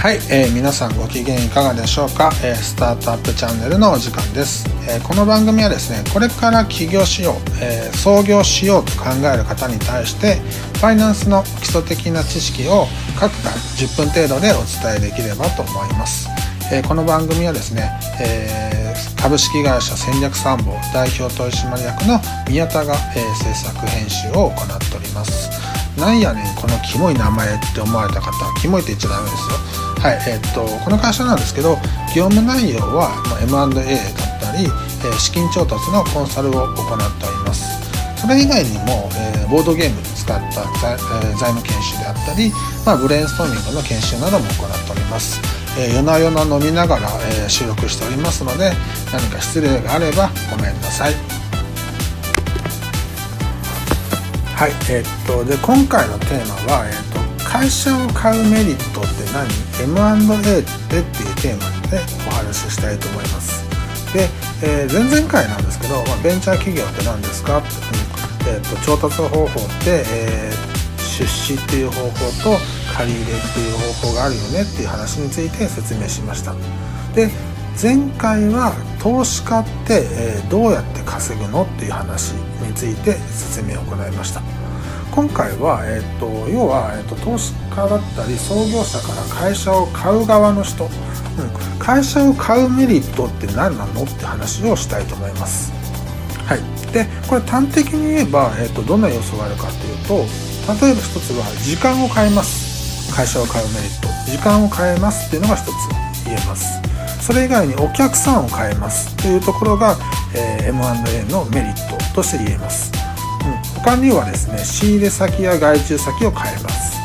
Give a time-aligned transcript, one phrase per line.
[0.00, 10.36] はい、えー、皆さんご機嫌いかがでしょうか、えー、スタートアップチャンネルのお時間です、えー、この番組はですねこれから起業しよう、え創業しようと考える方に対して
[10.80, 12.86] ファイナンスの基礎的な知識を
[13.20, 16.30] 各回10分程度でお伝えできればと思います、
[16.72, 25.50] えこの番組はですね、え株式会社戦略参謀代表取締役の宮田が、え制作編集を行っております。
[25.98, 29.79] なんやねんこのキモい名前って思われた方キモいって言っちゃダメですよ。
[30.00, 31.76] はいえ、っとこの会社なんですけど
[32.16, 33.12] 業務内容は、
[33.44, 37.68] M&A だったり、え資金調達のコンサルを行っております。
[38.16, 42.50] それ以外にも、えボードゲームに使った財,、え財務研修であったり、
[42.84, 45.38] まあ、ブレインストーミングの研修なども行っております、
[45.78, 47.08] え夜な夜な飲みながら、
[47.44, 48.72] え収録しておりますので
[49.12, 51.40] 何か失礼があればごめんなさい。
[54.60, 57.09] はい、えー、っとで今回のテーマは、えー、
[57.50, 59.44] 会社を買うメリットって何
[59.82, 63.64] ？M&A ってっていうテーマでねお話ししたいと思います。
[64.14, 64.28] で、
[64.62, 67.58] えー、前々回なんですけど、まあ、ベンチャー企業って何ですか？
[67.58, 67.68] って、
[68.48, 69.48] うんえーと、調達方法っ
[69.84, 72.58] て、えー、出資っていう方法と
[72.96, 76.54] 借り入れっていう方法があるよねっていう話について説明しました。
[77.14, 77.30] で
[77.80, 81.62] 前回は投資家って、えー、どうやって稼ぐの？
[81.62, 84.40] っていう話について説明を行いました。
[85.10, 90.90] 今回は、えーと、要は、えーと、投資家だったり創業者から会社を買う側の人、うん、
[91.78, 95.72] 会社を買うメリットって何なのって話をしたいと思います。
[96.46, 100.14] はい、でこれ端的に言えば、えーと、どんな要素があるかっていうと
[100.70, 103.14] 例えば一つは時間を変えます。
[103.14, 104.08] 会社を買うメリット。
[104.30, 105.70] 時間を変えますっていうのが一つ
[106.24, 106.80] 言えます。
[107.20, 109.96] それ以外にお客さんを変えますというところが、
[110.34, 112.99] えー、M&A のメリットとして言えます。
[113.84, 116.98] 他にはですね仕入れ先や外注先を変えます、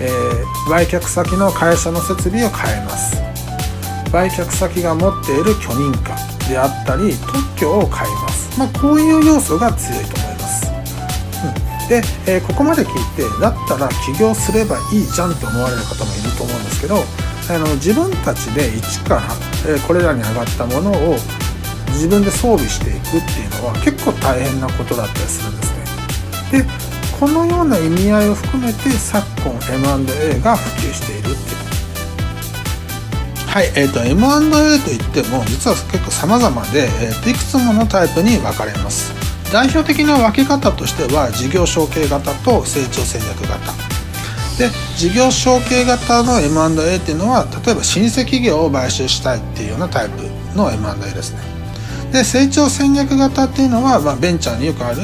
[0.00, 3.22] えー、売却先の会社の設備を変えます。
[4.12, 6.14] 売却先が持っている許認可
[6.46, 8.58] であったり特許を変えます。
[8.58, 10.70] まあ、こういう要素が強いと思います、
[11.82, 19.22] うん、で、えー、ここまで聞いてだったら起業すればいいじゃんって思われる方もいると思うんですけどあの自分たちで一から、
[19.66, 21.16] えー、これらに上がったものを
[21.88, 25.71] 自分で装備していくっていうのは結構大変なことだったりするんです。
[26.52, 26.64] で
[27.18, 31.62] このような意味合いを含めて昨今 M&A が普及しているっていう
[33.52, 39.12] はい、えーと、M&A といっても実は結構様々で、えーと、いくつものタイプに分かれます。
[39.52, 43.58] 代表的な分け方としては事業承継型と成長戦略型。
[44.56, 50.22] で事業承継型の M&A っていうのは例えば老舗企業を買収したいっていうようなタイプ
[50.56, 51.51] の M&A ですね。
[52.12, 55.00] で成長戦略型っていうのは、まあ、ベンチャーによくある、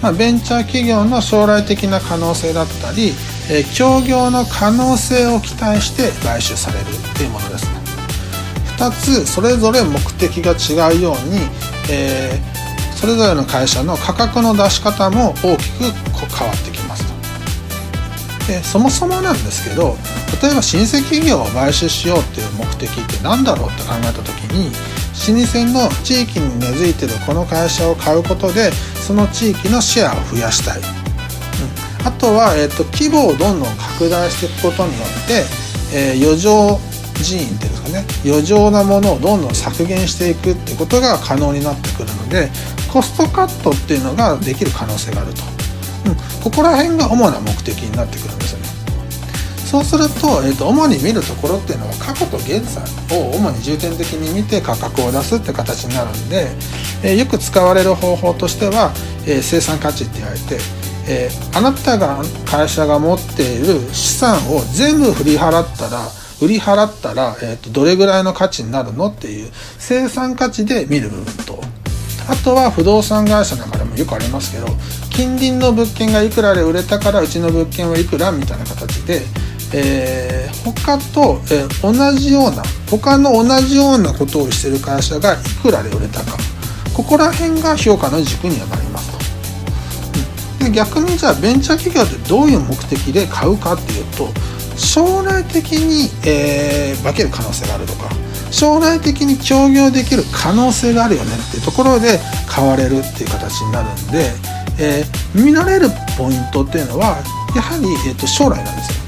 [0.00, 3.08] まあ、ベンチャー企業の将来的な可能性だったり、
[3.50, 7.82] えー、協業の可能性を期待して買収されるっていうものですね。
[8.78, 11.40] 2つそれぞれ目的が違うように、
[11.90, 15.84] えー、それぞれの会社の価格の出し方も大きく
[16.36, 17.12] 変わってきますと。
[18.46, 19.96] でそもそもなんですけど
[20.42, 24.72] 例えば新規企業を買収しようっていう目的って何だろうって考えた時に
[25.12, 35.44] 老舗の地域に根付いてるこの会社を買うことでその地域のシェアを増やしたい、うん、あとは、えーと、規模をどんどん拡大していくことによって、
[35.94, 36.80] えー、余剰
[37.22, 38.04] 人員っていうんですかね。
[38.24, 42.50] 余剰なものをどんどん削減していくってことが可能になってくるので
[42.92, 45.42] コストカットっていうのができる可能性があると、
[46.06, 48.61] うん、ここら辺が主な目的になってくるんですよ
[49.72, 52.84] そうすると,、えーと、主に見るところっていうのは過去と現在
[53.18, 56.48] を主に重点的に見て価格を出すって形になるんで、
[57.02, 58.92] えー、よく使われる方法としては、
[59.26, 60.58] えー、生産価値って言われて、
[61.08, 66.06] えー、あなたが会社が持っている資産を全部振り払ったら
[66.42, 71.62] 売り払ったら、えーと、どれぐらいの価値になるのっていう生産価値で見る部分と。
[72.28, 74.66] あとは不動産会社なんかでもよくありますけど
[75.10, 79.22] 近隣の物件がいくらで売れたからうちの物件はいくらみたいな形で
[79.74, 86.36] えー、他と、えー、同じような他の同じようなことをしてる会社がいくらで売れたか
[86.94, 89.12] ここら辺が評価の軸にはなります
[90.58, 90.64] と。
[90.64, 94.28] で逆にじゃあベンチャー企業ってどういう目的で買うかっていうと
[94.76, 98.10] 将来的に、えー、化ける可能性があるとか
[98.50, 104.30] 将来的に協業できる可能性があるよねっていうところで買われるっていう形になるんで、
[104.78, 105.88] えー、見られる
[106.18, 107.16] ポイントっていうのは
[107.56, 109.01] やはり、えーと将来なんですよ。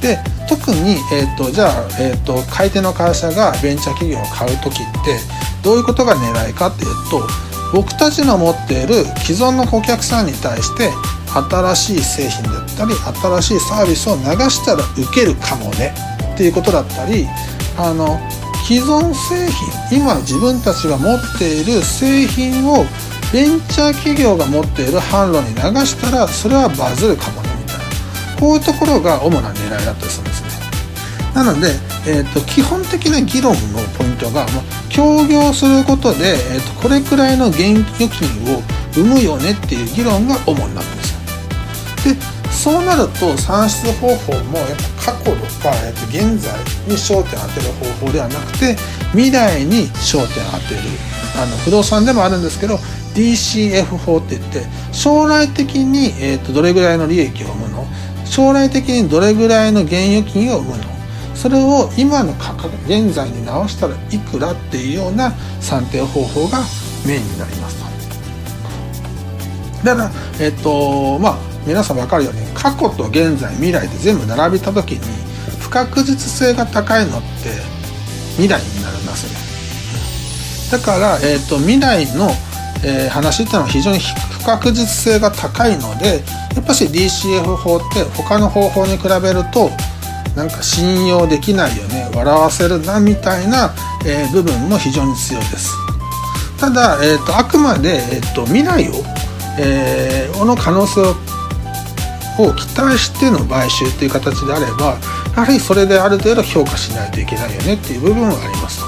[0.00, 0.18] で
[0.48, 5.18] 特に、えーと、じゃあ、えーと、買い手の会社がベンチャー企業を買う時って
[5.62, 7.26] どういうことが狙いかっていうと
[7.72, 10.90] 僕たちの持っている既存の顧客さんに対して
[11.28, 15.92] 新しい製品だったり新しいサービスを流したら受けるかもね
[16.34, 17.26] っていうことだったり
[17.76, 18.18] あの
[18.64, 19.48] 既存製
[19.90, 22.84] 品今自分たちが持っている製品を
[23.32, 27.47] ベンチャー企業が持っている販路に流したらそれはバズるかもね。
[28.38, 30.48] こういうところが主な狙いだったりするんですね。
[31.34, 31.68] なので、
[32.06, 38.62] えーと、基本的な議論のポイントがもう協業することで、えーと、これくらいの現預金を
[38.92, 41.12] 生むよねっていう議論が主になるんです。
[41.12, 44.68] よでそうなると算出方法もやっ
[45.04, 46.58] ぱ過去とか、えっと、現在
[46.88, 48.76] に焦点を当てる方法ではなくて
[49.12, 50.80] 未来に焦点を当てる
[51.40, 52.76] あの不動産でもあるんですけど
[53.14, 54.62] DCF 法って言って
[54.92, 57.67] 将来的に、えっと、どれぐらいの利益を生む
[58.30, 60.84] 将来的にどれぐらいの現預金を生むの？
[61.34, 66.58] それを今の価格現在に直したらいくらっていうような算定方法が
[67.06, 67.88] メインになりますと。
[69.84, 70.10] だから
[70.40, 75.00] えっとまあ皆さん分かるように過去と現在未来で全部並べた時に
[75.60, 77.28] 不確実性が高いのって
[78.36, 79.26] 未来になります
[80.72, 82.30] ねだから、えーと、未来の、
[82.84, 86.22] えー、話っていうのは非常に不確実性が高いので
[86.56, 89.68] やっぱし DCF 法って他の方法に比べると
[90.34, 93.74] なんか信用できないよね笑わせるなみたいな、
[94.06, 95.74] えー、部分も非常に強いです
[96.58, 98.92] ただ、えーと、あくまで、えーと、未来を、
[99.60, 101.14] えー、の可能性を
[102.40, 104.96] を期待しての買収っていう形であれば
[105.34, 108.86] やはりそれである程度評価しないといけないよねっていう部分はありますと。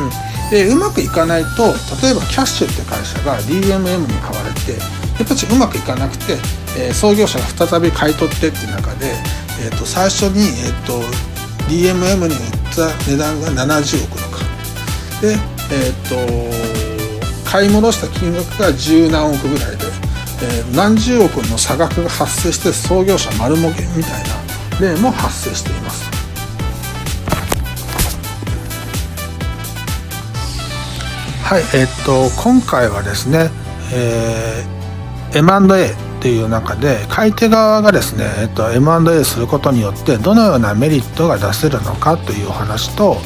[0.00, 6.38] うんでうまくいかないと例えばキャッシュって会社が DMM に買われてやっぱりうまくいかなくて、
[6.78, 9.12] えー、創業者が再び買い取ってっていう中で、
[9.60, 11.00] えー、と最初に、えーと、
[11.68, 12.40] DMM に売っ
[12.74, 14.38] た値段が70億のか。
[15.20, 15.36] で、
[15.72, 16.78] えーと
[17.48, 19.88] 買い戻した金額が10何億ぐらいで
[20.40, 24.22] えー、何十億の差額が発生して創業者丸儲けみたい
[24.80, 26.07] な例も発生しています。
[31.48, 33.48] はいえ、っと今回はですね、
[33.90, 43.16] えー、M&A っていう中で買い手側がですね、えっと、M&A することによってどのようなメリットが出せるのかというお話と、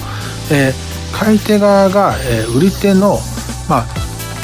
[0.53, 3.19] えー、買い手側が、えー、売り手の、
[3.69, 3.87] まあ、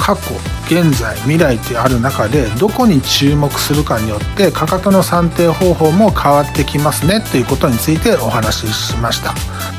[0.00, 0.34] 過去
[0.66, 9.77] 現在未来ってある中でどこに注目するかによって価格の算定方法も変わってきますねということについてお話ししました。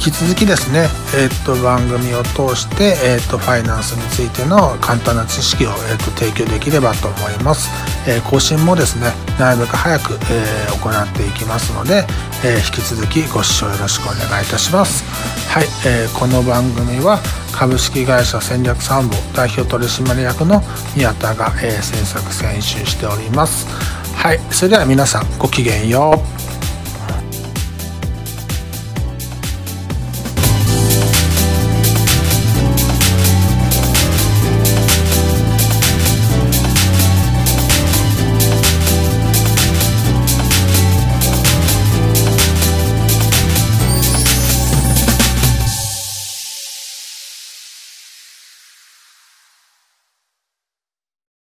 [0.00, 7.68] 引き続きですね、えー、っと番組を通して、えー、っとファイナンスについての簡単な知識を、え、っと提供できればと思います、
[8.08, 12.06] え更新もですねなるべく早く、え行っていきますので、
[12.42, 15.04] え引き続きご視聴よろしくお願いいたします。
[15.50, 17.20] はい、えこの番組は
[17.52, 20.62] 株式会社戦略参謀代表取締役の
[20.96, 23.66] 宮田が、え制作編集しております。
[24.14, 26.39] はいそれでは皆さんごきげんよう。